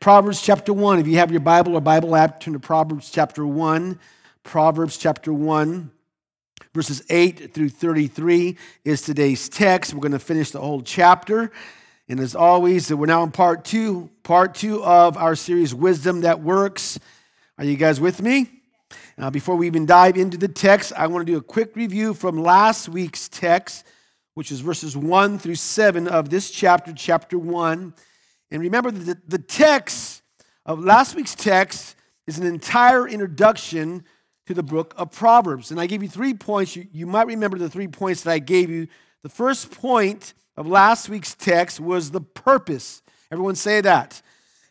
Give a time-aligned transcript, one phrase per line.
[0.00, 0.98] Proverbs chapter 1.
[0.98, 3.98] If you have your Bible or Bible app, turn to Proverbs chapter 1.
[4.42, 5.90] Proverbs chapter 1,
[6.72, 9.92] verses 8 through 33 is today's text.
[9.92, 11.52] We're going to finish the whole chapter.
[12.08, 16.40] And as always, we're now in part two, part two of our series, Wisdom That
[16.40, 16.98] Works.
[17.58, 18.48] Are you guys with me?
[19.18, 22.14] Now, before we even dive into the text, I want to do a quick review
[22.14, 23.84] from last week's text,
[24.32, 27.92] which is verses 1 through 7 of this chapter, chapter 1.
[28.50, 30.22] And remember, the, the text
[30.66, 31.96] of last week's text
[32.26, 34.04] is an entire introduction
[34.46, 35.70] to the book of Proverbs.
[35.70, 36.74] And I gave you three points.
[36.74, 38.88] You, you might remember the three points that I gave you.
[39.22, 43.02] The first point of last week's text was the purpose.
[43.30, 44.20] Everyone say that.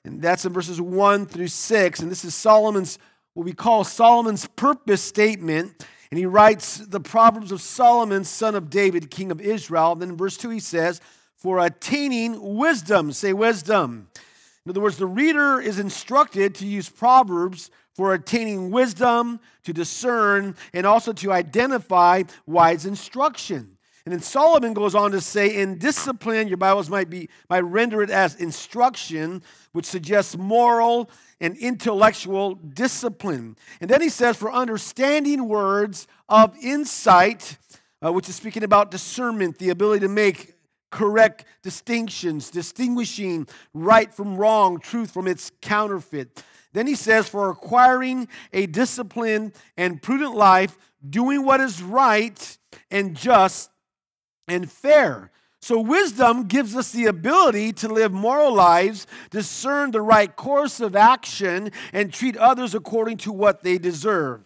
[0.03, 1.99] And that's in verses 1 through 6.
[1.99, 2.99] And this is Solomon's,
[3.33, 5.85] what we call Solomon's purpose statement.
[6.11, 9.93] And he writes the Proverbs of Solomon, son of David, king of Israel.
[9.93, 10.99] And then in verse 2, he says,
[11.39, 13.11] For attaining wisdom.
[13.11, 14.09] Say wisdom.
[14.65, 20.55] In other words, the reader is instructed to use Proverbs for attaining wisdom, to discern,
[20.73, 23.77] and also to identify wise instruction.
[24.05, 28.01] And then Solomon goes on to say, in discipline, your Bibles might be might render
[28.01, 33.55] it as instruction, which suggests moral and intellectual discipline.
[33.81, 37.57] And then he says, for understanding words of insight,
[38.03, 40.53] uh, which is speaking about discernment, the ability to make
[40.89, 46.43] correct distinctions, distinguishing right from wrong, truth from its counterfeit.
[46.73, 52.57] Then he says, for acquiring a disciplined and prudent life, doing what is right
[52.91, 53.71] and just
[54.47, 55.31] and fair.
[55.61, 60.95] So, wisdom gives us the ability to live moral lives, discern the right course of
[60.95, 64.41] action, and treat others according to what they deserve.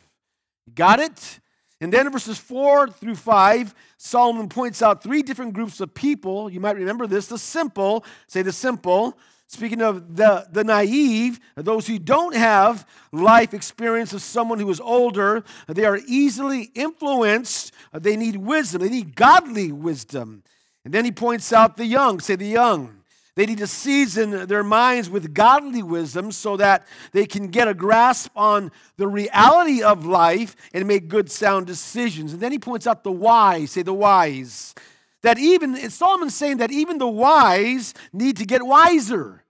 [0.74, 1.40] Got it?
[1.84, 6.50] And then in verses 4 through 5, Solomon points out three different groups of people.
[6.50, 9.18] You might remember this the simple, say the simple.
[9.48, 14.80] Speaking of the, the naive, those who don't have life experience of someone who is
[14.80, 17.74] older, they are easily influenced.
[17.92, 20.44] They need wisdom, they need godly wisdom.
[20.86, 23.03] And then he points out the young, say the young.
[23.36, 27.74] They need to season their minds with godly wisdom so that they can get a
[27.74, 32.34] grasp on the reality of life and make good, sound decisions.
[32.34, 34.76] And then he points out the wise, say the wise.
[35.24, 39.43] That even, Solomon's saying that even the wise need to get wiser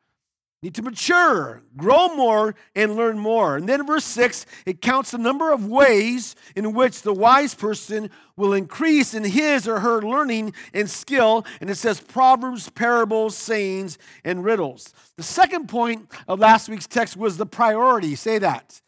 [0.63, 3.57] need to mature, grow more, and learn more.
[3.57, 8.09] And then verse 6, it counts the number of ways in which the wise person
[8.37, 11.45] will increase in his or her learning and skill.
[11.59, 14.93] And it says proverbs, parables, sayings, and riddles.
[15.17, 18.15] The second point of last week's text was the priority.
[18.15, 18.79] Say that.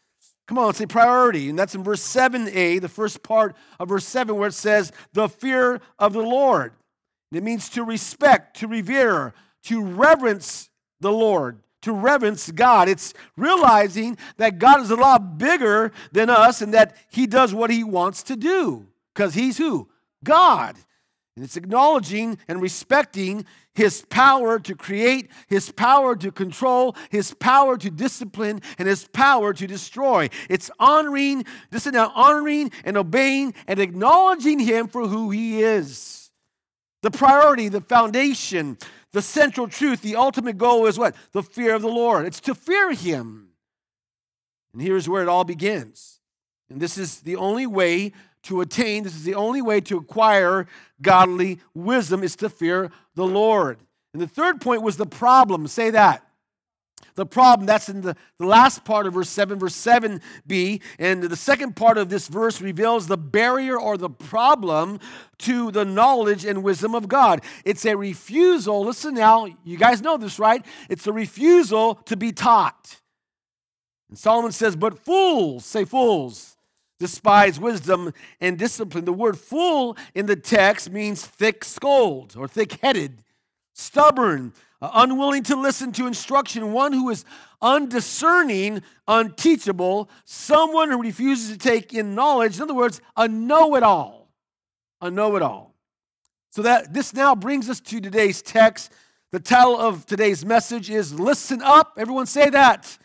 [0.48, 1.50] Come on, say priority.
[1.50, 5.28] And that's in verse 7a, the first part of verse 7, where it says, the
[5.28, 6.72] fear of the Lord.
[7.32, 10.70] It means to respect, to revere, to reverence
[11.00, 12.88] the Lord to reverence God.
[12.88, 17.70] It's realizing that God is a lot bigger than us and that He does what
[17.70, 19.88] He wants to do because He's who?
[20.24, 20.76] God.
[21.36, 27.78] And it's acknowledging and respecting His power to create, His power to control, His power
[27.78, 30.28] to discipline, and His power to destroy.
[30.50, 36.32] It's honoring, listen now, honoring and obeying and acknowledging Him for who He is.
[37.02, 38.78] The priority, the foundation,
[39.16, 41.16] the central truth, the ultimate goal is what?
[41.32, 42.26] The fear of the Lord.
[42.26, 43.48] It's to fear Him.
[44.74, 46.20] And here's where it all begins.
[46.68, 48.12] And this is the only way
[48.42, 50.66] to attain, this is the only way to acquire
[51.00, 53.78] godly wisdom is to fear the Lord.
[54.12, 55.66] And the third point was the problem.
[55.66, 56.22] Say that
[57.16, 57.66] the problem.
[57.66, 60.80] That's in the, the last part of verse 7, verse 7b.
[60.98, 65.00] And the second part of this verse reveals the barrier or the problem
[65.38, 67.42] to the knowledge and wisdom of God.
[67.64, 68.84] It's a refusal.
[68.84, 70.64] Listen now, you guys know this, right?
[70.88, 73.00] It's a refusal to be taught.
[74.08, 76.56] And Solomon says, But fools, say fools,
[76.98, 79.04] despise wisdom and discipline.
[79.04, 83.22] The word fool in the text means thick skulled or thick headed,
[83.74, 84.52] stubborn,
[84.82, 87.24] uh, unwilling to listen to instruction, one who is
[87.62, 92.56] undiscerning, unteachable, someone who refuses to take in knowledge.
[92.56, 94.30] In other words, a know it all.
[95.00, 95.74] A know it all.
[96.50, 98.92] So that this now brings us to today's text.
[99.32, 101.94] The title of today's message is Listen Up.
[101.98, 102.96] Everyone say that.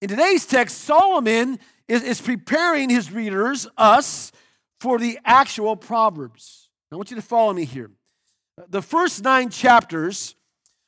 [0.00, 1.58] In today's text, Solomon
[1.88, 4.32] is, is preparing his readers, us,
[4.80, 6.70] for the actual Proverbs.
[6.92, 7.90] I want you to follow me here.
[8.68, 10.34] The first nine chapters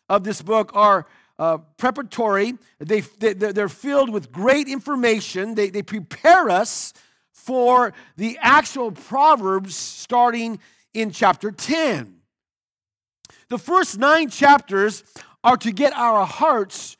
[0.08, 1.06] of this book are
[1.38, 5.54] uh, preparatory, they, they, they're filled with great information.
[5.54, 6.92] They, they prepare us
[7.32, 10.58] for the actual Proverbs starting
[10.92, 12.16] in chapter 10.
[13.48, 15.02] The first nine chapters
[15.42, 16.98] are to get our hearts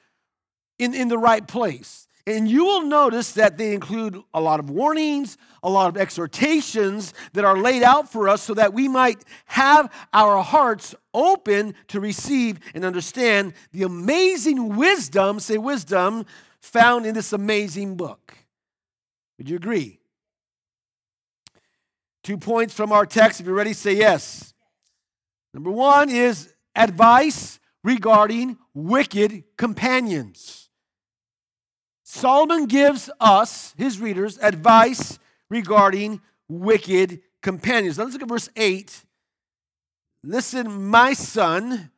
[0.79, 2.07] in, in the right place.
[2.27, 7.15] And you will notice that they include a lot of warnings, a lot of exhortations
[7.33, 12.01] that are laid out for us so that we might have our hearts open to
[12.01, 16.27] receive and understand the amazing wisdom, say wisdom,
[16.61, 18.35] found in this amazing book.
[19.39, 19.99] Would you agree?
[22.23, 23.41] Two points from our text.
[23.41, 24.53] If you're ready, say yes.
[25.55, 30.60] Number one is advice regarding wicked companions.
[32.13, 37.99] Solomon gives us, his readers, advice regarding wicked companions.
[37.99, 39.05] Now let's look at verse 8.
[40.25, 41.93] Listen, my son,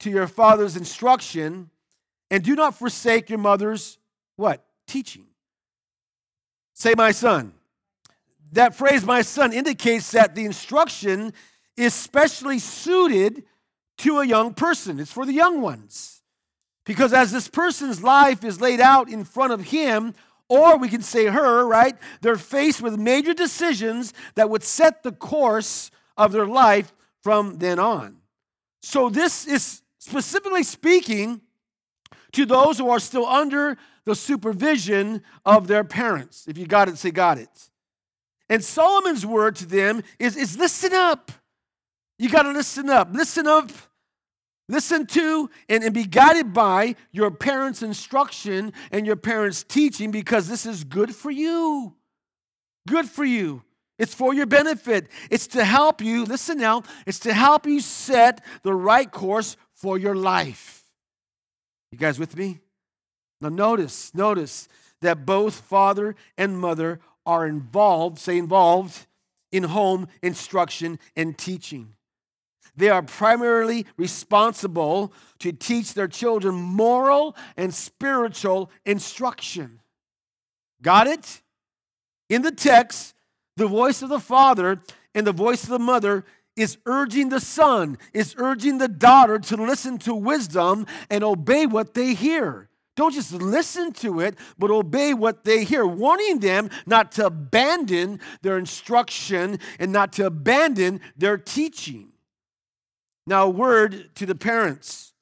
[0.00, 1.70] to your father's instruction,
[2.30, 3.96] and do not forsake your mother's
[4.36, 4.62] what?
[4.86, 5.24] Teaching.
[6.74, 7.54] Say, my son.
[8.52, 11.32] That phrase, my son, indicates that the instruction
[11.78, 13.44] is specially suited
[13.98, 15.00] to a young person.
[15.00, 16.16] It's for the young ones.
[16.86, 20.14] Because as this person's life is laid out in front of him,
[20.48, 21.96] or we can say her, right?
[22.22, 27.80] They're faced with major decisions that would set the course of their life from then
[27.80, 28.18] on.
[28.82, 31.40] So, this is specifically speaking
[32.32, 36.46] to those who are still under the supervision of their parents.
[36.46, 37.50] If you got it, say, got it.
[38.48, 41.32] And Solomon's word to them is, is listen up.
[42.16, 43.08] You got to listen up.
[43.12, 43.72] Listen up
[44.68, 50.48] Listen to and, and be guided by your parents' instruction and your parents' teaching because
[50.48, 51.94] this is good for you.
[52.88, 53.62] Good for you.
[53.98, 55.08] It's for your benefit.
[55.30, 59.98] It's to help you, listen now, it's to help you set the right course for
[59.98, 60.84] your life.
[61.92, 62.60] You guys with me?
[63.40, 64.68] Now, notice, notice
[65.00, 69.06] that both father and mother are involved, say involved,
[69.52, 71.95] in home instruction and teaching.
[72.76, 79.80] They are primarily responsible to teach their children moral and spiritual instruction.
[80.82, 81.42] Got it?
[82.28, 83.14] In the text,
[83.56, 84.80] the voice of the father
[85.14, 86.24] and the voice of the mother
[86.56, 91.94] is urging the son, is urging the daughter to listen to wisdom and obey what
[91.94, 92.68] they hear.
[92.96, 98.20] Don't just listen to it, but obey what they hear, warning them not to abandon
[98.40, 102.08] their instruction and not to abandon their teaching.
[103.26, 105.12] Now, a word to the parents.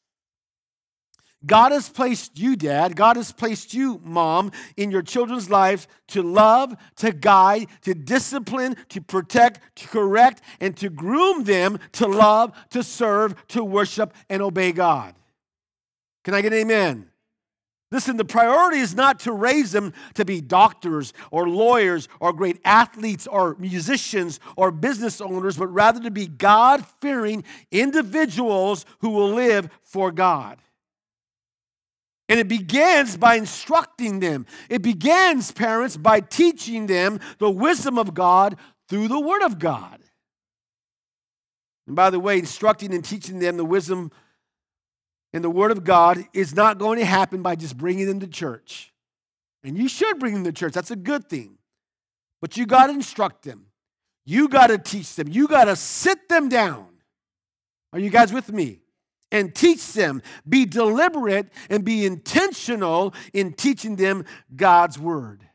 [1.47, 6.23] God has placed you, dad, God has placed you, mom, in your children's lives to
[6.23, 12.53] love, to guide, to discipline, to protect, to correct, and to groom them to love,
[12.71, 15.15] to serve, to worship, and obey God.
[16.25, 17.11] Can I get an amen?
[17.95, 22.61] Listen, the priority is not to raise them to be doctors or lawyers or great
[22.65, 29.31] athletes or musicians or business owners, but rather to be God fearing individuals who will
[29.31, 30.59] live for God.
[32.29, 34.45] And it begins by instructing them.
[34.69, 38.57] It begins, parents, by teaching them the wisdom of God
[38.89, 40.01] through the Word of God.
[41.87, 44.11] And by the way, instructing and teaching them the wisdom
[45.35, 48.27] in the Word of God is not going to happen by just bringing them to
[48.29, 48.93] church.
[49.65, 51.59] And you should bring them to church, that's a good thing.
[52.41, 53.67] But you got to instruct them,
[54.25, 56.87] you got to teach them, you got to sit them down.
[57.93, 58.81] Are you guys with me?
[59.33, 60.23] And teach them.
[60.49, 64.25] Be deliberate and be intentional in teaching them
[64.55, 65.49] God's Word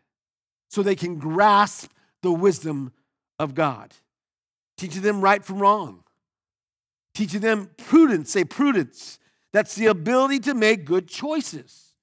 [0.69, 1.89] so they can grasp
[2.21, 2.91] the wisdom
[3.37, 3.93] of God.
[4.77, 6.03] Teaching them right from wrong.
[7.13, 9.19] Teaching them prudence, say prudence
[9.51, 11.93] that's the ability to make good choices.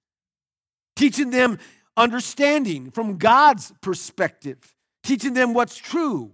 [0.97, 1.59] Teaching them
[1.97, 4.59] understanding from God's perspective,
[5.03, 6.33] teaching them what's true,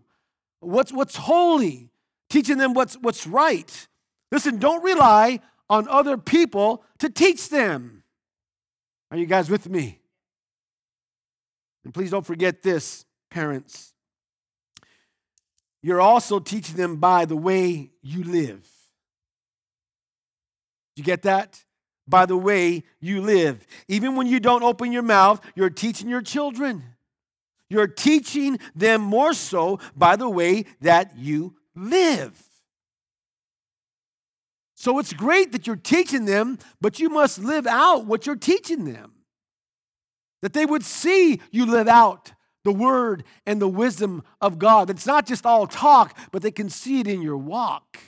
[0.61, 1.91] what's, what's holy,
[2.31, 3.89] teaching them what's, what's right.
[4.31, 8.03] Listen, don't rely on other people to teach them.
[9.11, 9.99] Are you guys with me?
[11.85, 13.93] And please don't forget this, parents.
[15.83, 18.69] You're also teaching them by the way you live
[20.97, 21.65] you get that?
[22.07, 23.67] By the way you live.
[23.89, 26.83] Even when you don't open your mouth, you're teaching your children.
[27.69, 32.41] You're teaching them more so by the way that you live.
[34.75, 38.85] So it's great that you're teaching them, but you must live out what you're teaching
[38.85, 39.13] them.
[40.43, 42.33] That they would see you live out
[42.65, 44.91] the word and the wisdom of God.
[44.91, 47.99] It's not just all talk, but they can see it in your walk.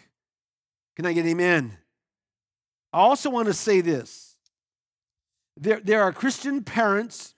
[0.97, 1.79] Can I get amen?
[2.95, 4.37] I also want to say this
[5.57, 7.35] there, there are Christian parents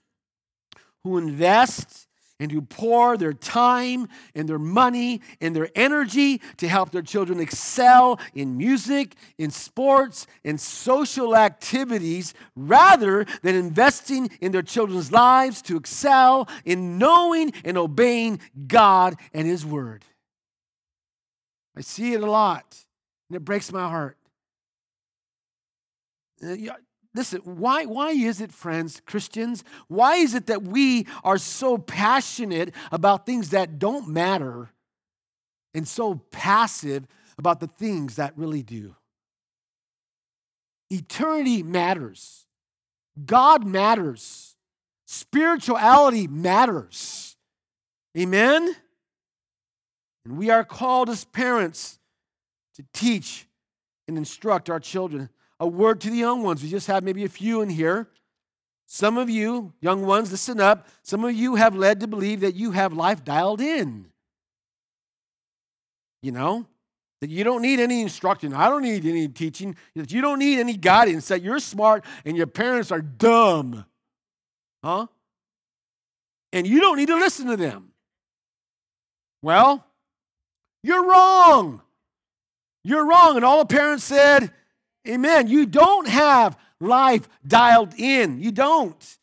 [1.03, 2.07] who invest
[2.39, 7.39] and who pour their time and their money and their energy to help their children
[7.39, 15.63] excel in music, in sports, and social activities rather than investing in their children's lives
[15.63, 20.05] to excel in knowing and obeying God and His Word.
[21.75, 22.77] I see it a lot,
[23.29, 24.17] and it breaks my heart.
[26.43, 26.73] Uh,
[27.17, 32.75] Listen, why, why is it, friends, Christians, why is it that we are so passionate
[32.91, 34.69] about things that don't matter
[35.73, 37.07] and so passive
[37.39, 38.95] about the things that really do?
[40.91, 42.45] Eternity matters,
[43.25, 44.55] God matters,
[45.07, 47.35] spirituality matters.
[48.15, 48.75] Amen?
[50.23, 51.97] And we are called as parents
[52.75, 53.47] to teach
[54.07, 55.29] and instruct our children
[55.59, 56.61] a word to the young ones.
[56.61, 58.07] We just have maybe a few in here.
[58.85, 60.87] Some of you, young ones, listen up.
[61.03, 64.07] Some of you have led to believe that you have life dialed in.
[66.21, 66.65] You know,
[67.21, 68.53] that you don't need any instruction.
[68.53, 69.75] I don't need any teaching.
[69.95, 71.27] That you don't need any guidance.
[71.27, 73.85] That you're smart and your parents are dumb.
[74.83, 75.07] Huh?
[76.53, 77.89] And you don't need to listen to them.
[79.41, 79.85] Well,
[80.81, 81.81] you're wrong.
[82.83, 83.35] You're wrong.
[83.35, 84.51] And all the parents said,
[85.07, 85.47] Amen.
[85.47, 88.41] You don't have life dialed in.
[88.41, 89.17] You don't.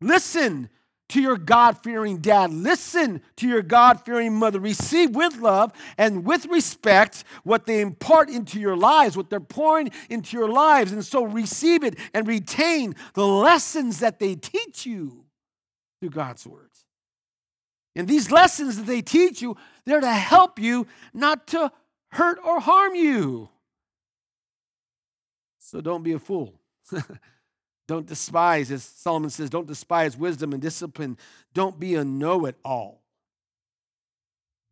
[0.00, 0.68] Listen
[1.10, 2.52] to your God fearing dad.
[2.52, 4.60] Listen to your God fearing mother.
[4.60, 9.90] Receive with love and with respect what they impart into your lives, what they're pouring
[10.08, 10.92] into your lives.
[10.92, 15.24] And so receive it and retain the lessons that they teach you
[16.00, 16.84] through God's words.
[17.96, 21.72] And these lessons that they teach you, they're to help you, not to
[22.12, 23.49] hurt or harm you.
[25.70, 26.60] So don't be a fool.
[27.86, 31.16] don't despise, as Solomon says, don't despise wisdom and discipline.
[31.54, 33.02] Don't be a know it all.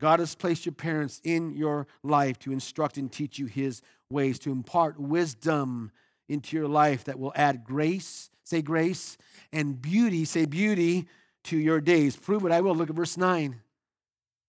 [0.01, 4.41] God has placed your parents in your life to instruct and teach you his ways,
[4.41, 5.93] to impart wisdom
[6.29, 9.17] into your life that will add grace, say grace,
[9.53, 11.07] and beauty, say beauty,
[11.45, 12.17] to your days.
[12.17, 12.75] Prove it, I will.
[12.75, 13.61] Look at verse 9.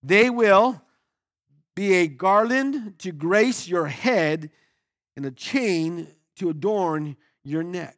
[0.02, 0.82] They will
[1.76, 4.50] be a garland to grace your head
[5.16, 6.08] and a chain
[6.40, 7.96] to adorn your neck.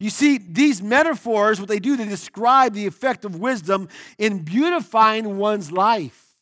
[0.00, 5.38] You see, these metaphors, what they do, they describe the effect of wisdom in beautifying
[5.38, 6.32] one's life.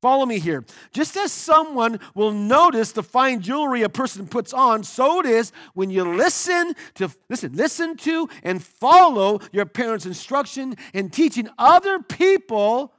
[0.00, 0.64] Follow me here.
[0.92, 5.52] Just as someone will notice the fine jewelry a person puts on, so it is
[5.74, 11.98] when you listen to listen, listen to and follow your parents' instruction and teaching other
[11.98, 12.92] people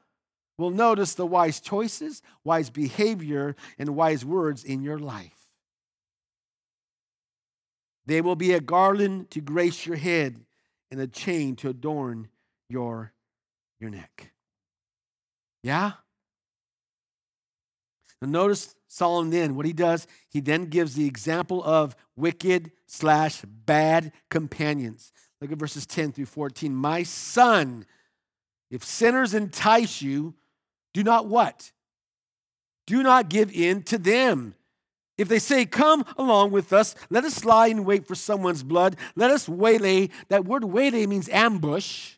[0.58, 5.37] will notice the wise choices, wise behavior, and wise words in your life.
[8.08, 10.40] They will be a garland to grace your head
[10.90, 12.30] and a chain to adorn
[12.70, 13.14] your,
[13.80, 14.32] your neck.
[15.62, 15.92] Yeah?
[18.22, 23.42] Now notice Solomon then, what he does, he then gives the example of wicked slash
[23.42, 25.12] bad companions.
[25.42, 26.74] Look at verses 10 through 14.
[26.74, 27.86] My son,
[28.72, 30.34] if sinners entice you,
[30.94, 31.74] do not what?
[32.88, 34.56] Do not give in to them.
[35.18, 38.96] If they say, Come along with us, let us lie in wait for someone's blood,
[39.16, 40.10] let us waylay.
[40.30, 42.14] That word waylay means ambush.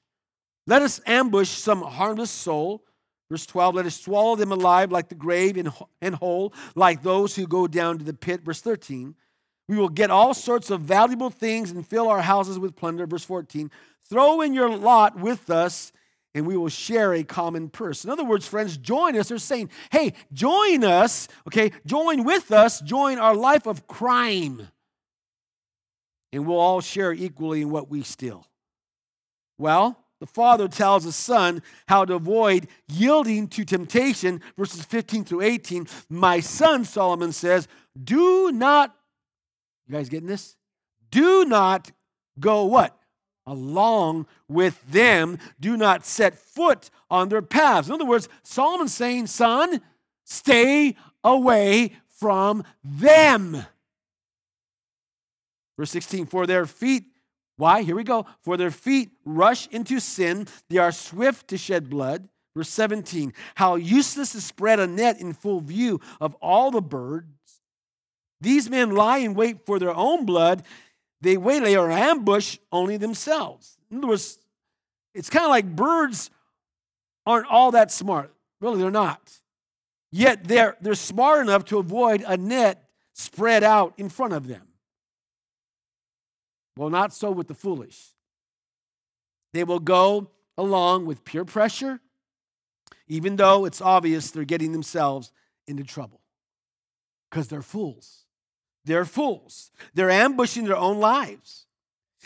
[0.68, 2.84] Let us ambush some harmless soul.
[3.30, 5.56] Verse 12, let us swallow them alive like the grave
[6.02, 8.42] and, whole, like those who go down to the pit.
[8.42, 9.14] Verse 13,
[9.68, 13.06] we will get all sorts of valuable things and fill our houses with plunder.
[13.06, 13.70] Verse 14,
[14.10, 15.92] throw in your lot with us
[16.40, 18.06] and we will share a common purse.
[18.06, 19.28] In other words, friends, join us.
[19.28, 21.74] They're saying, hey, join us, okay?
[21.86, 24.70] Join with us, join our life of crime.
[26.32, 28.48] And we'll all share equally in what we steal.
[29.58, 35.42] Well, the father tells the son how to avoid yielding to temptation, verses 15 through
[35.42, 35.88] 18.
[36.08, 37.68] My son, Solomon says,
[38.02, 38.96] do not,
[39.88, 40.56] you guys getting this?
[41.12, 41.92] Do not
[42.40, 42.98] go what?
[43.50, 45.40] Along with them.
[45.60, 47.88] Do not set foot on their paths.
[47.88, 49.82] In other words, Solomon's saying, son,
[50.24, 53.66] stay away from them.
[55.78, 57.06] Verse 16, for their feet,
[57.58, 57.82] why?
[57.82, 58.26] Here we go.
[58.44, 62.30] For their feet rush into sin, they are swift to shed blood.
[62.56, 67.28] Verse 17, how useless to spread a net in full view of all the birds.
[68.42, 70.64] These men lie in wait for their own blood
[71.22, 73.78] they waylay or ambush only themselves.
[73.92, 74.40] In other words,
[75.14, 76.30] it's kind of like birds
[77.26, 78.34] aren't all that smart.
[78.62, 79.32] Really, they're not.
[80.12, 84.68] Yet they're, they're smart enough to avoid a net spread out in front of them.
[86.78, 88.14] Well, not so with the foolish.
[89.54, 92.00] They will go along with peer pressure,
[93.08, 95.32] even though it's obvious they're getting themselves
[95.68, 96.22] into trouble
[97.30, 98.26] because they're fools.
[98.86, 99.72] They're fools.
[99.94, 101.66] They're ambushing their own lives.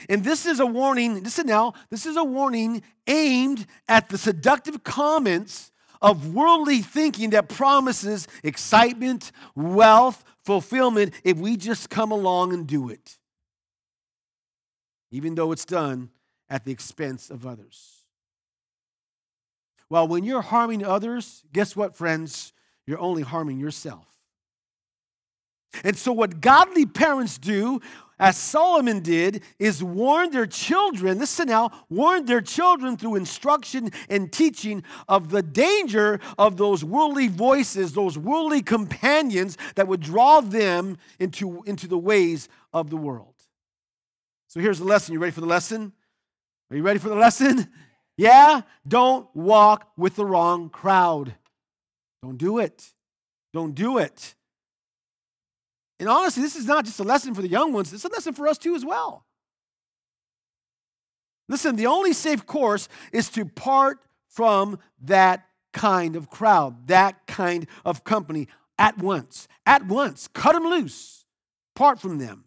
[0.10, 4.84] And this is a warning, listen now, this is a warning aimed at the seductive
[4.84, 12.68] comments of worldly thinking that promises excitement, wealth, fulfillment if we just come along and
[12.68, 13.18] do it,
[15.12, 16.10] even though it's done
[16.50, 18.04] at the expense of others.
[19.90, 22.52] Well, when you're harming others, guess what, friends?
[22.86, 24.13] You're only harming yourself.
[25.84, 27.82] And so, what godly parents do,
[28.20, 34.32] as Solomon did, is warn their children, listen now, warn their children through instruction and
[34.32, 40.98] teaching of the danger of those worldly voices, those worldly companions that would draw them
[41.20, 43.34] into, into the ways of the world.
[44.48, 45.14] So, here's the lesson.
[45.14, 45.94] You ready for the lesson?
[46.70, 47.70] Are you ready for the lesson?
[48.18, 48.62] Yeah?
[48.88, 51.34] Don't walk with the wrong crowd.
[52.22, 52.94] Don't do it.
[53.54, 54.36] Don't do it.
[56.04, 58.34] And honestly, this is not just a lesson for the young ones, it's a lesson
[58.34, 59.26] for us too as well.
[61.48, 67.68] Listen, the only safe course is to part from that kind of crowd, that kind
[67.86, 69.48] of company at once.
[69.66, 70.28] At once.
[70.28, 71.24] Cut them loose.
[71.74, 72.44] Part from them.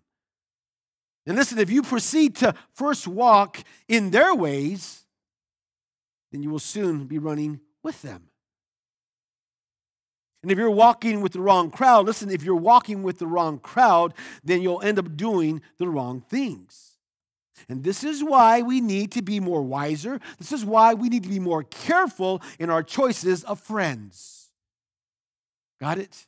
[1.26, 5.06] And listen, if you proceed to first walk in their ways,
[6.30, 8.28] then you will soon be running with them.
[10.43, 13.59] And if you're walking with the wrong crowd, listen, if you're walking with the wrong
[13.59, 14.14] crowd,
[14.45, 16.99] then you'll end up doing the wrong things.
[17.69, 20.21] And this is why we need to be more wiser.
[20.38, 24.50] This is why we need to be more careful in our choices of friends.
[25.81, 26.26] Got it?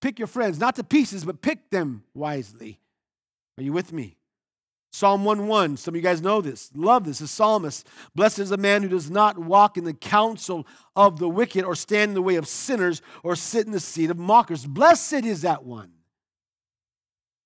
[0.00, 2.80] Pick your friends, not to pieces, but pick them wisely.
[3.56, 4.16] Are you with me?
[4.94, 7.20] Psalm 1 1, some of you guys know this, love this.
[7.20, 11.30] The psalmist, blessed is a man who does not walk in the counsel of the
[11.30, 14.66] wicked, or stand in the way of sinners, or sit in the seat of mockers.
[14.66, 15.92] Blessed is that one.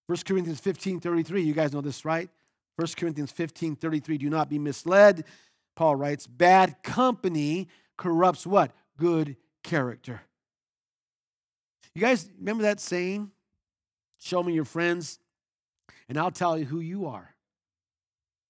[0.09, 2.29] 1 Corinthians 15 33, you guys know this, right?
[2.77, 5.25] 1 Corinthians 15 33, do not be misled.
[5.77, 8.73] Paul writes, bad company corrupts what?
[8.99, 10.21] Good character.
[11.95, 13.31] You guys remember that saying?
[14.19, 15.21] Show me your friends,
[16.09, 17.36] and I'll tell you who you are.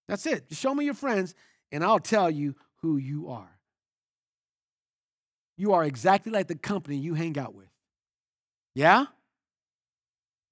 [0.08, 0.44] That's it.
[0.52, 1.34] Show me your friends,
[1.72, 3.58] and I'll tell you who you are.
[5.56, 7.68] You are exactly like the company you hang out with.
[8.74, 9.06] Yeah?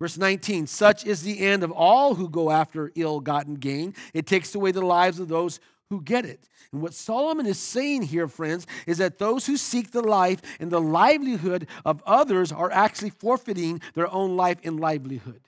[0.01, 3.95] Verse 19, such is the end of all who go after ill gotten gain.
[4.13, 6.49] It takes away the lives of those who get it.
[6.73, 10.71] And what Solomon is saying here, friends, is that those who seek the life and
[10.71, 15.43] the livelihood of others are actually forfeiting their own life and livelihood.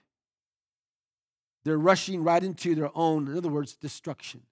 [1.67, 4.43] They're rushing right into their own, in other words, destruction.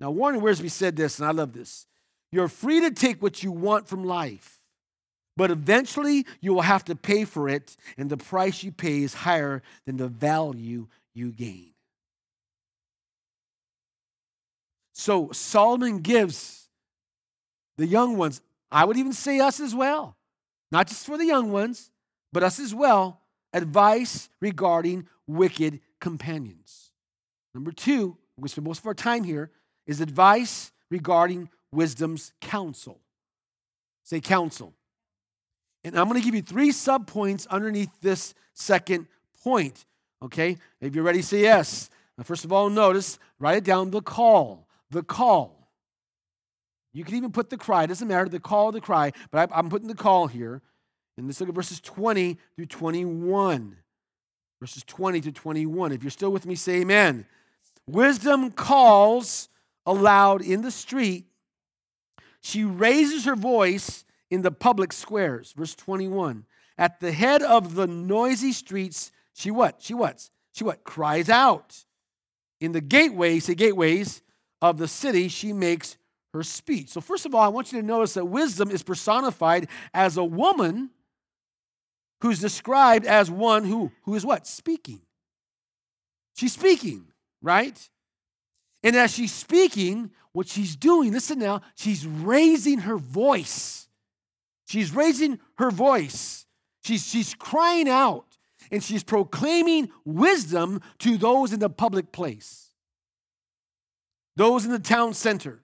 [0.00, 1.86] Now, Warren Wiersbe said this, and I love this.
[2.32, 4.60] You're free to take what you want from life,
[5.36, 9.14] but eventually you will have to pay for it, and the price you pay is
[9.14, 11.70] higher than the value you gain.
[14.94, 16.68] So Solomon gives
[17.76, 18.40] the young ones,
[18.72, 20.16] I would even say us as well,
[20.72, 21.92] not just for the young ones,
[22.32, 23.17] but us as well,
[23.52, 26.90] advice regarding wicked companions.
[27.54, 29.50] Number two, we spend most of our time here,
[29.86, 33.00] is advice regarding wisdom's counsel.
[34.04, 34.74] Say counsel.
[35.84, 39.06] And I'm going to give you three subpoints underneath this second
[39.42, 39.84] point.
[40.22, 40.56] Okay?
[40.80, 41.90] If you're ready, say yes.
[42.16, 44.66] Now, first of all, notice, write it down the call.
[44.90, 45.58] The call.
[46.92, 49.68] You can even put the cry, it doesn't matter, the call the cry, but I'm
[49.68, 50.62] putting the call here.
[51.18, 53.76] And let's look at verses 20 through 21
[54.60, 55.92] verses 20 to 21.
[55.92, 57.26] If you're still with me, say amen.
[57.86, 59.48] Wisdom calls
[59.86, 61.26] aloud in the street.
[62.40, 65.52] She raises her voice in the public squares.
[65.52, 66.44] Verse 21.
[66.76, 69.76] At the head of the noisy streets, she what?
[69.80, 70.28] She what?
[70.52, 70.84] She what?
[70.84, 71.84] Cries out.
[72.60, 74.22] In the gateways, say gateways
[74.60, 75.96] of the city, she makes
[76.34, 76.88] her speech.
[76.88, 80.24] So, first of all, I want you to notice that wisdom is personified as a
[80.24, 80.90] woman
[82.20, 84.46] who's described as one who, who is what?
[84.46, 85.00] Speaking.
[86.34, 87.06] She's speaking,
[87.42, 87.88] right?
[88.82, 93.88] And as she's speaking, what she's doing, listen now, she's raising her voice.
[94.66, 96.46] She's raising her voice.
[96.84, 98.38] She's, she's crying out
[98.70, 102.70] and she's proclaiming wisdom to those in the public place,
[104.36, 105.62] those in the town center,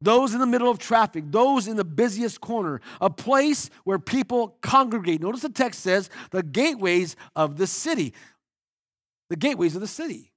[0.00, 4.56] those in the middle of traffic, those in the busiest corner, a place where people
[4.62, 5.20] congregate.
[5.20, 8.14] Notice the text says the gateways of the city.
[9.28, 10.32] The gateways of the city.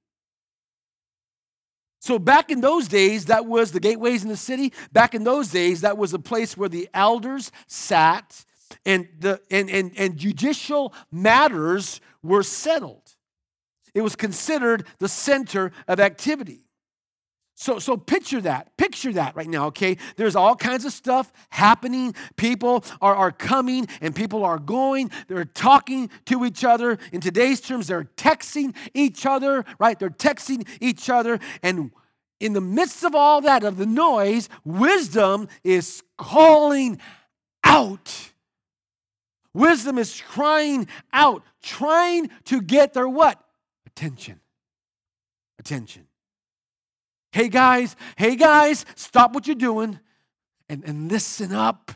[2.00, 4.74] So back in those days, that was the gateways in the city.
[4.92, 8.44] Back in those days, that was a place where the elders sat
[8.84, 13.14] and the and, and, and judicial matters were settled.
[13.94, 16.63] It was considered the center of activity.
[17.56, 18.76] So, so picture that.
[18.76, 19.96] Picture that right now, okay?
[20.16, 22.14] There's all kinds of stuff happening.
[22.36, 25.10] People are, are coming and people are going.
[25.28, 26.98] They're talking to each other.
[27.12, 29.98] In today's terms, they're texting each other, right?
[29.98, 31.38] They're texting each other.
[31.62, 31.92] And
[32.40, 36.98] in the midst of all that, of the noise, wisdom is calling
[37.62, 38.32] out.
[39.54, 43.40] Wisdom is crying out, trying to get their what?
[43.86, 44.40] Attention.
[45.60, 46.08] Attention.
[47.34, 49.98] Hey guys, hey guys, stop what you're doing
[50.68, 51.90] and, and listen up.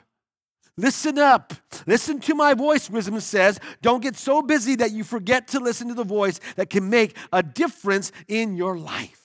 [0.77, 1.53] Listen up.
[1.87, 3.61] Listen to my voice, wisdom says.
[3.81, 7.17] Don't get so busy that you forget to listen to the voice that can make
[7.33, 9.23] a difference in your life.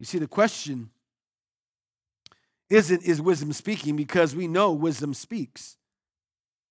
[0.00, 0.90] You see, the question
[2.68, 5.76] isn't is wisdom speaking because we know wisdom speaks,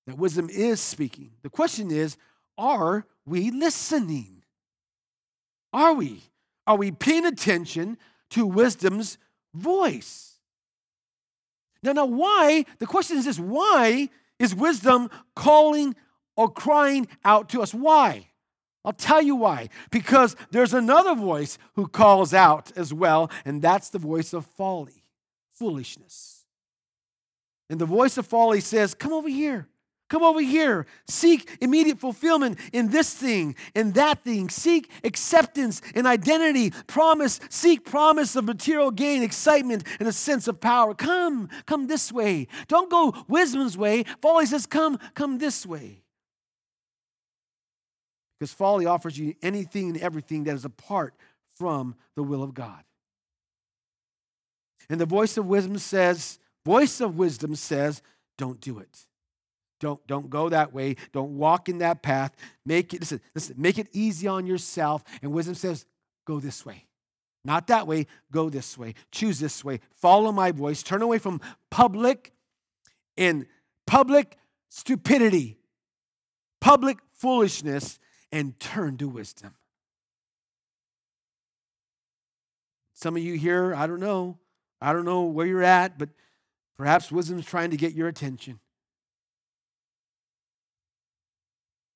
[0.05, 1.31] that wisdom is speaking.
[1.43, 2.17] The question is,
[2.57, 4.43] are we listening?
[5.71, 6.23] Are we?
[6.67, 7.97] Are we paying attention
[8.31, 9.17] to wisdom's
[9.53, 10.33] voice?
[11.81, 12.65] Now, now, why?
[12.79, 15.95] The question is this why is wisdom calling
[16.35, 17.73] or crying out to us?
[17.73, 18.27] Why?
[18.83, 19.69] I'll tell you why.
[19.91, 25.03] Because there's another voice who calls out as well, and that's the voice of folly,
[25.53, 26.45] foolishness.
[27.69, 29.67] And the voice of folly says, Come over here.
[30.09, 30.85] Come over here.
[31.07, 34.49] Seek immediate fulfillment in this thing, in that thing.
[34.49, 37.39] Seek acceptance and identity, promise.
[37.49, 40.93] Seek promise of material gain, excitement, and a sense of power.
[40.93, 42.47] Come, come this way.
[42.67, 44.03] Don't go wisdom's way.
[44.21, 46.03] Folly says, Come, come this way.
[48.39, 51.15] Because folly offers you anything and everything that is apart
[51.57, 52.83] from the will of God.
[54.89, 58.01] And the voice of wisdom says, voice of wisdom says,
[58.37, 59.06] don't do it.
[59.79, 60.95] Don't, don't go that way.
[61.11, 62.35] Don't walk in that path.
[62.65, 65.03] Make it, listen, listen, make it easy on yourself.
[65.21, 65.85] And wisdom says,
[66.25, 66.85] go this way.
[67.45, 68.95] Not that way, go this way.
[69.11, 69.79] Choose this way.
[69.91, 70.83] Follow my voice.
[70.83, 72.33] Turn away from public
[73.17, 73.45] and
[73.85, 74.37] public
[74.69, 75.57] stupidity,
[76.59, 77.99] public foolishness,
[78.31, 79.53] and turn to wisdom.
[82.93, 84.39] Some of you here, I don't know.
[84.81, 86.09] I don't know where you're at, but
[86.77, 88.59] perhaps wisdom's trying to get your attention.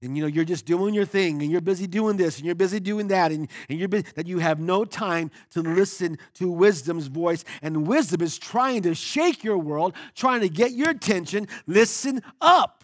[0.02, 2.56] And you know you're just doing your thing and you're busy doing this and you're
[2.56, 6.50] busy doing that and, and you're busy, that you have no time to listen to
[6.50, 7.46] wisdom's voice.
[7.62, 11.48] And wisdom is trying to shake your world trying to get your attention.
[11.68, 12.84] Listen up.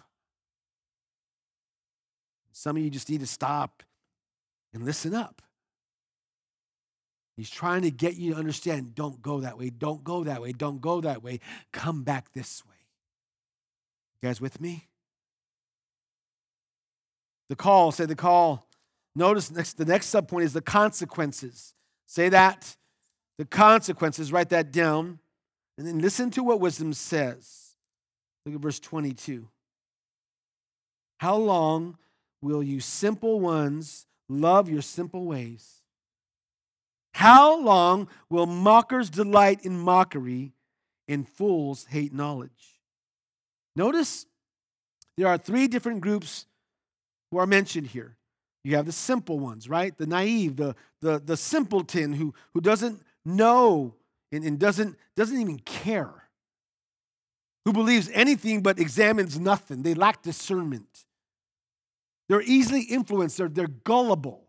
[2.51, 3.84] Some of you just need to stop
[4.73, 5.41] and listen up.
[7.36, 10.51] He's trying to get you to understand don't go that way don't go that way
[10.51, 11.39] don't go that way.
[11.71, 12.75] Come back this way.
[14.21, 14.88] You guys with me
[17.49, 18.67] the call, say the call.
[19.15, 21.73] Notice next, the next subpoint is the consequences.
[22.05, 22.75] Say that.
[23.38, 25.19] The consequences, write that down.
[25.77, 27.75] And then listen to what wisdom says.
[28.45, 29.47] Look at verse 22.
[31.19, 31.97] How long
[32.41, 35.81] will you simple ones love your simple ways?
[37.13, 40.53] How long will mockers delight in mockery
[41.07, 42.79] and fools hate knowledge?
[43.75, 44.27] Notice
[45.17, 46.45] there are three different groups
[47.31, 48.15] who are mentioned here.
[48.63, 49.97] You have the simple ones, right?
[49.97, 53.95] The naive, the, the, the simpleton who, who doesn't know
[54.31, 56.29] and, and doesn't, doesn't even care,
[57.65, 59.83] who believes anything but examines nothing.
[59.83, 61.05] They lack discernment.
[62.27, 64.43] They're easily influenced, they're, they're gullible.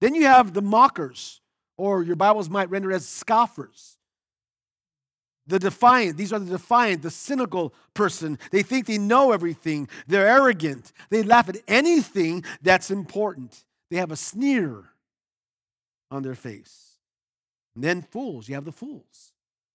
[0.00, 1.40] Then you have the mockers,
[1.78, 3.96] or your Bibles might render as scoffers
[5.46, 6.16] the defiant.
[6.16, 8.38] These are the defiant, the cynical person.
[8.50, 9.88] They think they know everything.
[10.06, 10.92] They're arrogant.
[11.10, 13.64] They laugh at anything that's important.
[13.90, 14.84] They have a sneer
[16.10, 16.98] on their face.
[17.74, 18.48] And then fools.
[18.48, 19.32] You have the fools.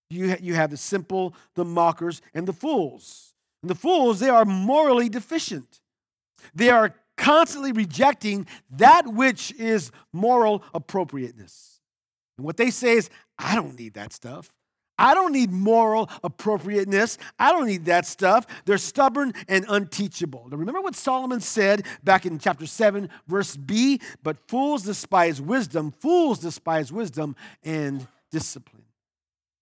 [0.10, 3.34] You, you have the simple, the mockers, and the fools.
[3.62, 5.82] And the fools, they are morally deficient.
[6.56, 11.82] They are constantly rejecting that which is moral appropriateness.
[12.38, 14.52] And what they say is, I don't need that stuff.
[15.00, 17.18] I don't need moral appropriateness.
[17.40, 18.46] I don't need that stuff.
[18.66, 20.50] They're stubborn and unteachable.
[20.52, 24.02] Now, remember what Solomon said back in chapter 7, verse B?
[24.22, 28.84] But fools despise wisdom, fools despise wisdom and discipline.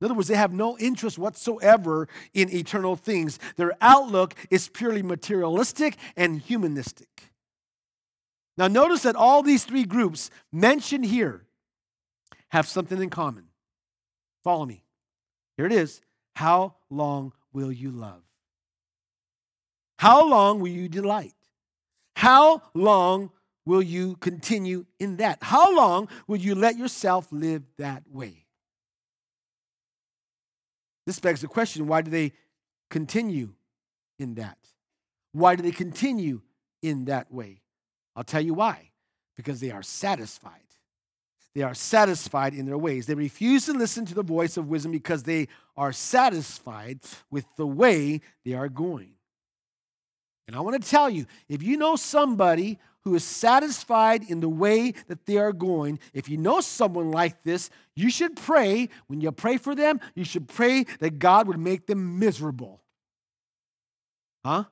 [0.01, 3.39] In other words, they have no interest whatsoever in eternal things.
[3.55, 7.31] Their outlook is purely materialistic and humanistic.
[8.57, 11.45] Now, notice that all these three groups mentioned here
[12.49, 13.45] have something in common.
[14.43, 14.83] Follow me.
[15.57, 16.01] Here it is.
[16.35, 18.21] How long will you love?
[19.97, 21.33] How long will you delight?
[22.15, 23.31] How long
[23.65, 25.39] will you continue in that?
[25.41, 28.45] How long will you let yourself live that way?
[31.07, 32.33] This begs the question why do they
[32.89, 33.53] continue
[34.19, 34.57] in that?
[35.31, 36.41] Why do they continue
[36.81, 37.61] in that way?
[38.15, 38.91] I'll tell you why.
[39.35, 40.66] Because they are satisfied.
[41.55, 43.07] They are satisfied in their ways.
[43.07, 46.99] They refuse to listen to the voice of wisdom because they are satisfied
[47.31, 49.13] with the way they are going.
[50.47, 54.49] And I want to tell you if you know somebody who is satisfied in the
[54.49, 58.89] way that they are going, if you know someone like this, you should pray.
[59.07, 62.81] When you pray for them, you should pray that God would make them miserable.
[64.43, 64.65] Huh?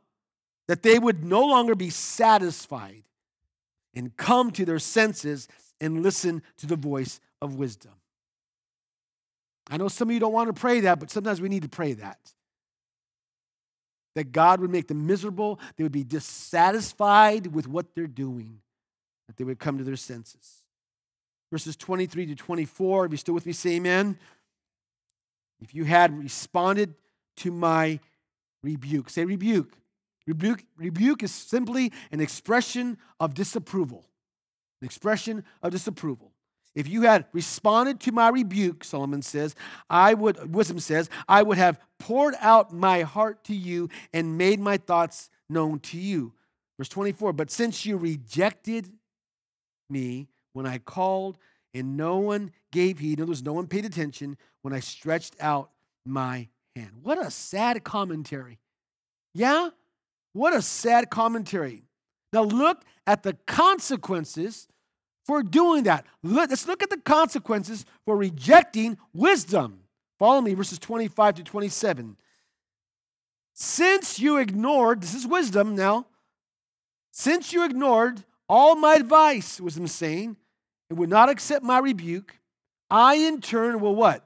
[0.67, 3.03] That they would no longer be satisfied
[3.93, 5.47] and come to their senses
[5.81, 7.91] and listen to the voice of wisdom.
[9.69, 11.69] I know some of you don't want to pray that, but sometimes we need to
[11.69, 12.19] pray that
[14.15, 18.61] that God would make them miserable, they would be dissatisfied with what they're doing,
[19.27, 20.61] that they would come to their senses.
[21.51, 24.17] Verses 23 to 24, if you're still with me, say amen.
[25.61, 26.95] If you had responded
[27.37, 27.99] to my
[28.63, 29.73] rebuke, say rebuke.
[30.25, 34.05] Rebuke, rebuke is simply an expression of disapproval.
[34.85, 36.31] An expression of disapproval.
[36.75, 39.55] If you had responded to my rebuke, Solomon says,
[39.89, 44.59] I would, wisdom says, I would have poured out my heart to you and made
[44.59, 46.33] my thoughts known to you.
[46.77, 48.91] Verse 24, but since you rejected
[49.89, 51.39] me when I called
[51.73, 55.35] and no one gave heed, in other words, no one paid attention when I stretched
[55.39, 55.71] out
[56.05, 56.91] my hand.
[57.01, 58.59] What a sad commentary.
[59.33, 59.69] Yeah?
[60.33, 61.85] What a sad commentary.
[62.31, 64.67] Now look at the consequences
[65.25, 66.05] for doing that.
[66.23, 69.81] Let's look at the consequences for rejecting wisdom.
[70.19, 72.15] Follow me, verses 25 to 27.
[73.53, 76.05] Since you ignored, this is wisdom now,
[77.11, 80.37] since you ignored all my advice, wisdom saying,
[80.89, 82.37] and would not accept my rebuke,
[82.89, 84.25] I in turn will what?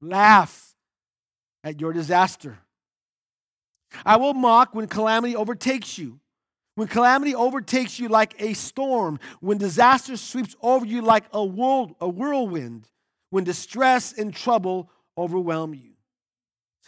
[0.00, 0.74] Laugh
[1.64, 2.58] at your disaster.
[4.04, 6.20] I will mock when calamity overtakes you.
[6.78, 12.08] When calamity overtakes you like a storm, when disaster sweeps over you like a, a
[12.08, 12.88] whirlwind,
[13.30, 15.94] when distress and trouble overwhelm you.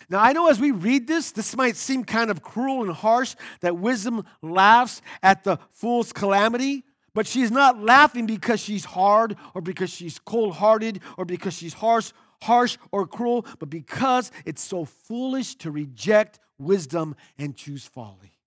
[0.09, 3.35] Now, I know as we read this, this might seem kind of cruel and harsh
[3.63, 9.61] that wisdom laughs at the fool's calamity, but she's not laughing because she's hard or
[9.61, 14.85] because she's cold hearted or because she's harsh, harsh or cruel, but because it's so
[14.85, 18.40] foolish to reject wisdom and choose folly.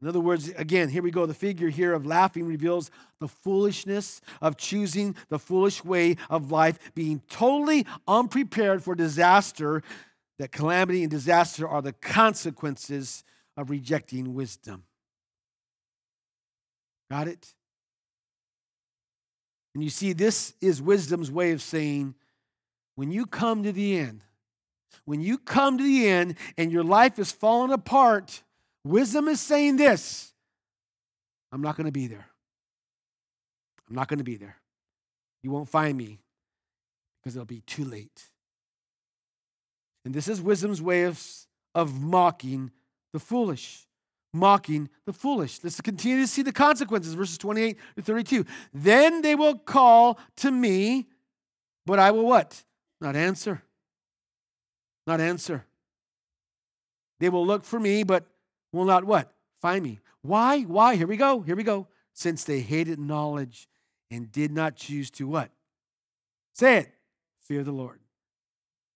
[0.00, 1.26] In other words, again, here we go.
[1.26, 6.78] The figure here of laughing reveals the foolishness of choosing the foolish way of life,
[6.94, 9.82] being totally unprepared for disaster.
[10.38, 13.24] That calamity and disaster are the consequences
[13.56, 14.84] of rejecting wisdom.
[17.10, 17.54] Got it?
[19.74, 22.14] And you see, this is wisdom's way of saying,
[22.94, 24.22] when you come to the end,
[25.04, 28.42] when you come to the end and your life is falling apart,
[28.84, 30.32] Wisdom is saying this
[31.52, 32.26] I'm not going to be there.
[33.88, 34.56] I'm not going to be there.
[35.42, 36.20] You won't find me
[37.22, 38.24] because it'll be too late.
[40.04, 41.22] And this is wisdom's way of,
[41.74, 42.70] of mocking
[43.12, 43.86] the foolish.
[44.34, 45.60] Mocking the foolish.
[45.62, 47.14] Let's continue to see the consequences.
[47.14, 48.44] Verses 28 to 32.
[48.74, 51.06] Then they will call to me,
[51.86, 52.62] but I will what?
[53.00, 53.62] Not answer.
[55.06, 55.64] Not answer.
[57.20, 58.26] They will look for me, but
[58.72, 59.32] will not what?
[59.60, 60.00] Find me.
[60.22, 60.62] Why?
[60.62, 60.96] Why?
[60.96, 61.40] Here we go.
[61.40, 61.86] Here we go.
[62.12, 63.68] Since they hated knowledge
[64.10, 65.50] and did not choose to what?
[66.54, 66.94] Say it.
[67.42, 68.00] Fear the Lord.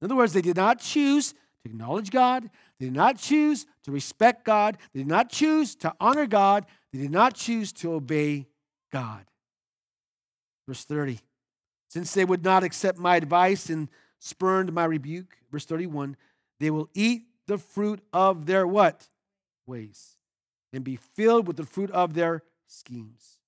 [0.00, 2.50] In other words, they did not choose to acknowledge God.
[2.78, 4.78] They did not choose to respect God.
[4.92, 6.66] They did not choose to honor God.
[6.92, 8.48] They did not choose to obey
[8.92, 9.24] God.
[10.66, 11.20] Verse 30.
[11.88, 16.16] Since they would not accept my advice and spurned my rebuke, verse 31,
[16.58, 19.08] they will eat the fruit of their what?
[19.72, 20.16] Ways
[20.72, 23.38] and be filled with the fruit of their schemes.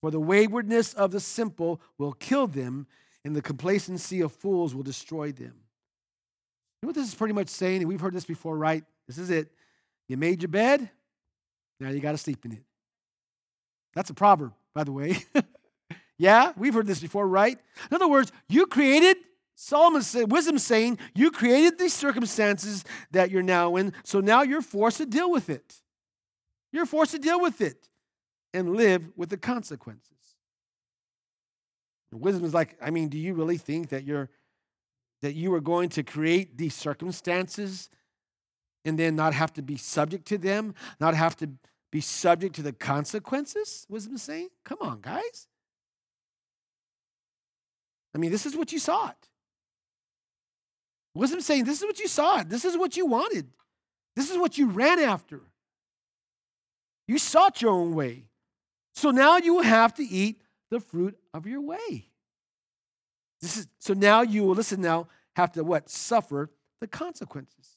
[0.00, 2.86] For the waywardness of the simple will kill them,
[3.24, 5.54] and the complacency of fools will destroy them.
[6.82, 7.80] You know what this is pretty much saying?
[7.80, 8.84] And we've heard this before, right?
[9.06, 9.50] This is it.
[10.08, 10.90] You made your bed,
[11.80, 12.62] now you got to sleep in it.
[13.94, 15.16] That's a proverb, by the way.
[16.18, 17.58] yeah, we've heard this before, right?
[17.90, 19.16] In other words, you created
[19.54, 24.62] Solomon said, wisdom saying, you created these circumstances that you're now in, so now you're
[24.62, 25.80] forced to deal with it.
[26.72, 27.88] You're forced to deal with it
[28.52, 30.10] and live with the consequences.
[32.12, 34.30] Wisdom is like, I mean, do you really think that you're
[35.22, 37.88] that you are going to create these circumstances
[38.84, 41.48] and then not have to be subject to them, not have to
[41.90, 43.86] be subject to the consequences?
[43.88, 45.48] Wisdom saying, come on, guys.
[48.14, 49.28] I mean, this is what you sought.
[51.14, 52.48] Wisdom saying, this is what you sought.
[52.48, 53.46] This is what you wanted.
[54.16, 55.40] This is what you ran after.
[57.06, 58.24] You sought your own way.
[58.94, 62.08] So now you will have to eat the fruit of your way.
[63.40, 65.90] This is so now you will listen now have to what?
[65.90, 66.50] Suffer
[66.80, 67.76] the consequences.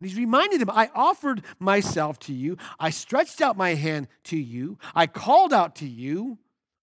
[0.00, 2.56] And he's reminding them, I offered myself to you.
[2.80, 4.78] I stretched out my hand to you.
[4.94, 6.38] I called out to you.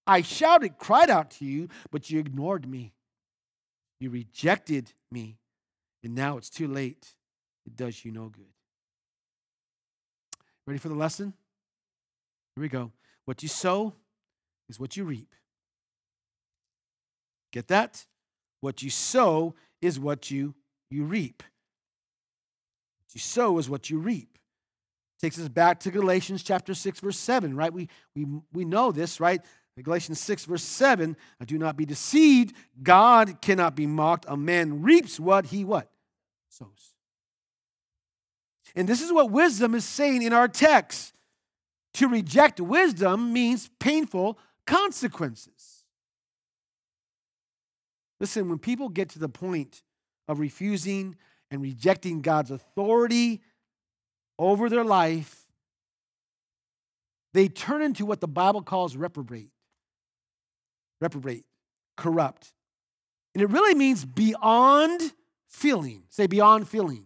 [0.06, 2.94] I shouted, cried out to you, but you ignored me.
[4.00, 5.39] You rejected me.
[6.02, 7.14] And now it's too late.
[7.66, 8.46] It does you no good.
[10.66, 11.34] Ready for the lesson?
[12.54, 12.92] Here we go.
[13.24, 13.94] What you sow
[14.68, 15.34] is what you reap.
[17.52, 18.04] Get that?
[18.60, 20.54] What you sow is what you,
[20.90, 21.42] you reap.
[23.06, 24.38] What you sow is what you reap.
[25.20, 27.72] Takes us back to Galatians chapter 6, verse 7, right?
[27.72, 29.42] We, we, we know this, right?
[29.82, 32.54] Galatians 6, verse 7, do not be deceived.
[32.82, 34.26] God cannot be mocked.
[34.28, 35.90] A man reaps what he what?
[36.48, 36.94] Sows.
[38.74, 41.12] And this is what wisdom is saying in our text.
[41.94, 45.84] To reject wisdom means painful consequences.
[48.20, 49.82] Listen, when people get to the point
[50.28, 51.16] of refusing
[51.50, 53.40] and rejecting God's authority
[54.38, 55.46] over their life,
[57.32, 59.50] they turn into what the Bible calls reprobate.
[61.00, 61.44] Reprobate,
[61.96, 62.52] corrupt.
[63.34, 65.12] And it really means beyond
[65.48, 66.02] feeling.
[66.08, 67.04] Say beyond feeling.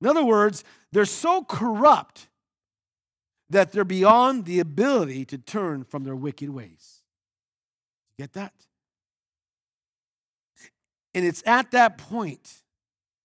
[0.00, 2.28] In other words, they're so corrupt
[3.50, 7.02] that they're beyond the ability to turn from their wicked ways.
[8.18, 8.52] Get that?
[11.14, 12.62] And it's at that point,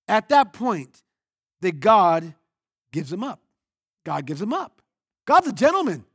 [0.07, 1.01] at that point,
[1.61, 2.33] that God
[2.91, 3.41] gives them up.
[4.05, 4.81] God gives them up.
[5.25, 6.05] God's a gentleman,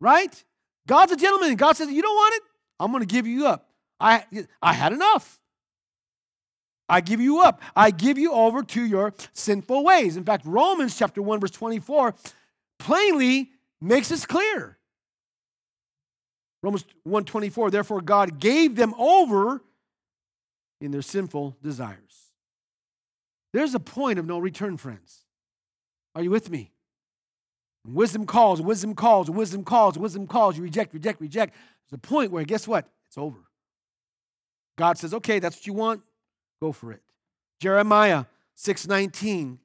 [0.00, 0.44] right?
[0.86, 1.50] God's a gentleman.
[1.50, 2.42] And God says, You don't want it?
[2.78, 3.68] I'm going to give you up.
[4.00, 4.24] I,
[4.60, 5.40] I had enough.
[6.88, 7.62] I give you up.
[7.74, 10.16] I give you over to your sinful ways.
[10.16, 12.14] In fact, Romans chapter 1, verse 24
[12.78, 14.78] plainly makes this clear.
[16.62, 19.62] Romans 1:24 therefore God gave them over
[20.80, 22.32] in their sinful desires.
[23.52, 25.24] There's a point of no return friends.
[26.14, 26.72] Are you with me?
[27.84, 30.56] Wisdom calls, wisdom calls, wisdom calls, wisdom calls.
[30.56, 31.54] You reject, reject, reject.
[31.92, 32.88] There's a point where guess what?
[33.08, 33.38] It's over.
[34.78, 36.02] God says, "Okay, that's what you want.
[36.60, 37.02] Go for it."
[37.60, 38.24] Jeremiah
[38.56, 39.58] 6:19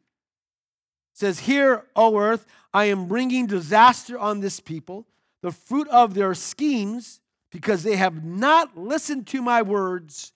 [1.14, 5.08] says, Hear, O earth, I am bringing disaster on this people,
[5.42, 10.32] the fruit of their schemes, because they have not listened to my words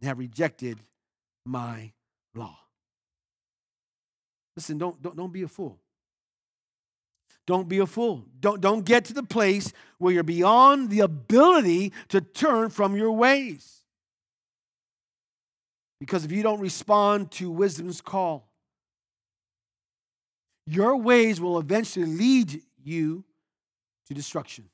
[0.00, 0.80] and have rejected
[1.44, 1.92] my
[2.34, 2.58] law.
[4.56, 5.78] Listen, don't, don't, don't be a fool.
[7.46, 8.24] Don't be a fool.
[8.40, 13.12] Don't, don't get to the place where you're beyond the ability to turn from your
[13.12, 13.84] ways.
[16.00, 18.48] Because if you don't respond to wisdom's call,
[20.66, 23.24] your ways will eventually lead you
[24.06, 24.68] to destruction.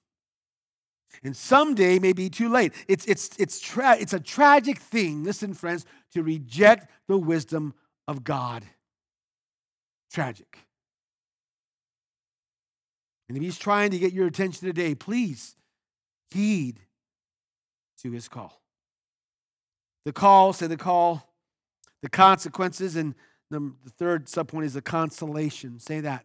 [1.24, 2.72] And someday may be too late.
[2.86, 7.74] It's, it's, it's, tra- it's a tragic thing, listen, friends, to reject the wisdom
[8.06, 8.64] of God.
[10.12, 10.58] Tragic.
[13.30, 15.54] And if he's trying to get your attention today, please
[16.32, 16.80] heed
[18.02, 18.60] to his call.
[20.04, 21.32] The call, say the call,
[22.02, 23.14] the consequences, and
[23.48, 25.78] the third subpoint is the consolation.
[25.78, 26.24] Say that.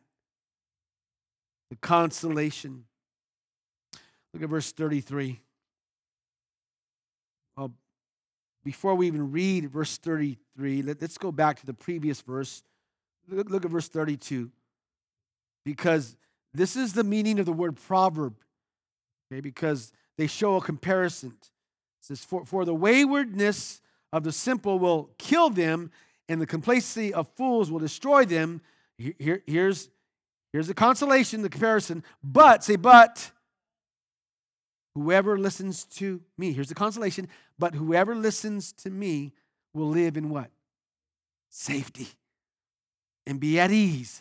[1.70, 2.86] The consolation.
[4.34, 5.40] Look at verse 33.
[7.56, 7.72] Well,
[8.64, 12.64] before we even read verse 33, let, us go back to the previous verse.
[13.30, 14.50] Look, look at verse 32.
[15.64, 16.18] Because
[16.58, 18.36] this is the meaning of the word proverb.
[19.32, 21.34] Okay, because they show a comparison.
[21.42, 21.50] It
[22.02, 23.82] says, For, for the waywardness
[24.14, 25.92] of the simple will kill them,
[26.30, 28.62] and the complacency of fools will destroy them.
[28.98, 29.90] Here, here's,
[30.54, 32.04] here's the consolation, the comparison.
[32.24, 33.32] But, say, but,
[34.94, 37.28] whoever listens to me, here's the consolation,
[37.60, 39.34] but whoever listens to me
[39.74, 40.50] will live in what?
[41.50, 42.08] Safety
[43.28, 44.20] and be at ease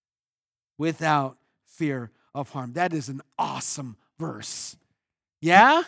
[0.78, 1.36] without
[1.80, 2.74] fear of harm.
[2.74, 4.76] That is an awesome verse.
[5.40, 5.82] Yeah?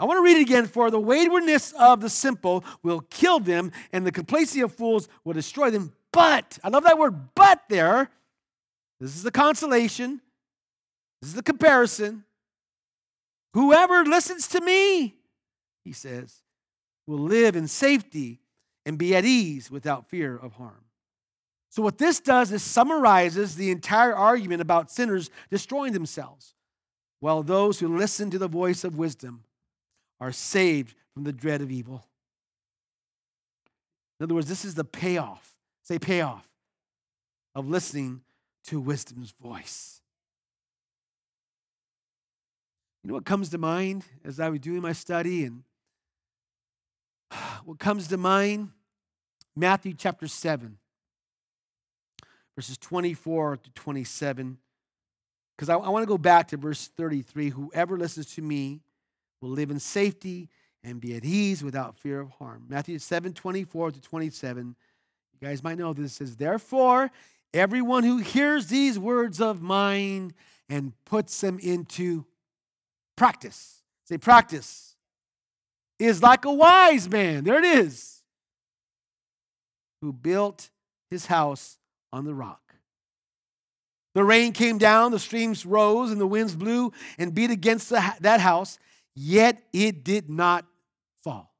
[0.00, 0.66] I want to read it again.
[0.66, 5.34] For the waywardness of the simple will kill them, and the complacency of fools will
[5.34, 5.92] destroy them.
[6.12, 8.10] But, I love that word, but there.
[8.98, 10.20] This is the consolation.
[11.20, 12.24] This is the comparison.
[13.54, 15.14] Whoever listens to me,
[15.84, 16.42] he says,
[17.06, 18.40] will live in safety
[18.84, 20.84] and be at ease without fear of harm.
[21.72, 26.52] So, what this does is summarizes the entire argument about sinners destroying themselves,
[27.20, 29.44] while those who listen to the voice of wisdom
[30.20, 32.04] are saved from the dread of evil.
[34.20, 36.46] In other words, this is the payoff, say payoff,
[37.54, 38.20] of listening
[38.64, 40.02] to wisdom's voice.
[43.02, 45.62] You know what comes to mind as I was doing my study and
[47.64, 48.72] what comes to mind?
[49.56, 50.76] Matthew chapter 7,
[52.56, 54.58] verses 24 to 27.
[55.56, 58.80] Because I, I want to go back to verse 33 Whoever listens to me
[59.40, 60.48] will live in safety
[60.84, 62.64] and be at ease without fear of harm.
[62.68, 64.74] Matthew 7 24 to 27.
[65.32, 67.10] You guys might know this says, Therefore,
[67.54, 70.34] everyone who hears these words of mine
[70.68, 72.24] and puts them into
[73.16, 74.96] practice, say practice,
[75.98, 77.44] is like a wise man.
[77.44, 78.22] There it is.
[80.00, 80.70] Who built
[81.10, 81.78] his house
[82.12, 82.60] on the rock.
[84.14, 88.14] The rain came down, the streams rose, and the winds blew and beat against the,
[88.20, 88.78] that house,
[89.14, 90.66] yet it did not
[91.20, 91.54] fall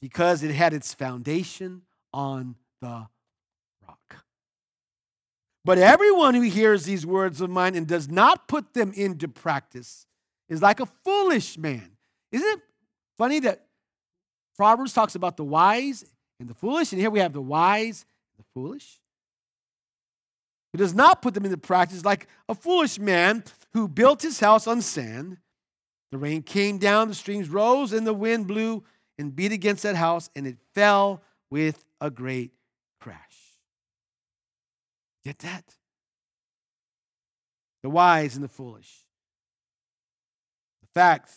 [0.00, 1.82] because it had its foundation
[2.12, 3.06] on the
[3.86, 4.24] rock.
[5.64, 10.06] But everyone who hears these words of mine and does not put them into practice
[10.48, 11.90] is like a foolish man.
[12.30, 12.60] Isn't it
[13.16, 13.66] funny that
[14.56, 16.04] Proverbs talks about the wise
[16.38, 18.04] and the foolish, and here we have the wise
[18.36, 19.00] and the foolish?
[20.74, 23.44] Who does not put them into practice like a foolish man
[23.74, 25.36] who built his house on sand.
[26.10, 28.82] The rain came down, the streams rose, and the wind blew
[29.16, 32.50] and beat against that house, and it fell with a great
[33.00, 33.20] crash.
[35.24, 35.64] Get that?
[37.84, 39.04] The wise and the foolish.
[40.82, 41.30] The fact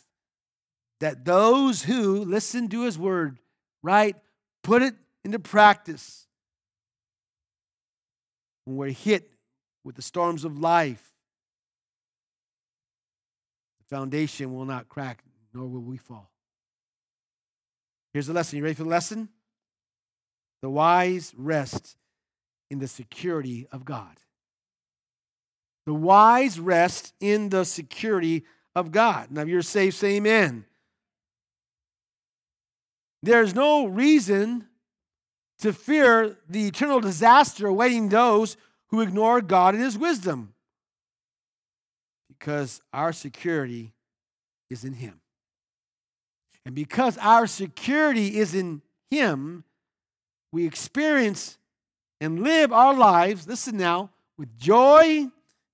[0.99, 3.37] that those who listen to his word,
[3.83, 4.15] right,
[4.63, 6.26] put it into practice,
[8.67, 9.31] when we're hit
[9.85, 11.13] with the storms of life,
[13.79, 16.29] the foundation will not crack, nor will we fall.
[18.11, 18.57] Here's the lesson.
[18.57, 19.29] You ready for the lesson?
[20.61, 21.95] The wise rest
[22.69, 24.17] in the security of God.
[25.85, 28.43] The wise rest in the security
[28.75, 29.31] of God.
[29.31, 30.65] Now, if you're safe, say amen.
[33.23, 34.67] There's no reason
[35.59, 40.53] to fear the eternal disaster awaiting those who ignore God and His wisdom.
[42.27, 43.93] Because our security
[44.69, 45.19] is in Him.
[46.65, 49.63] And because our security is in Him,
[50.51, 51.57] we experience
[52.19, 55.27] and live our lives, listen now, with joy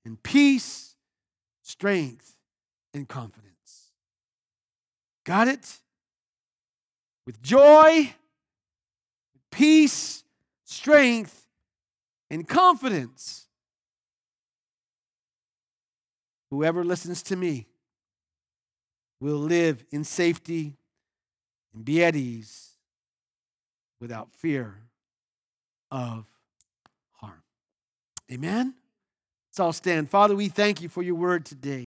[0.05, 0.95] and peace,
[1.61, 2.37] strength,
[2.93, 3.91] and confidence.
[5.25, 5.79] Got it?
[7.25, 8.13] With joy,
[9.53, 10.23] peace,
[10.65, 11.45] strength,
[12.29, 13.47] and confidence.
[16.49, 17.67] Whoever listens to me
[19.19, 20.73] will live in safety
[21.73, 22.71] and be at ease
[23.99, 24.75] without fear
[25.89, 26.25] of
[27.13, 27.41] harm.
[28.31, 28.73] Amen?
[29.49, 30.09] Let's all stand.
[30.09, 31.81] Father, we thank you for your word today.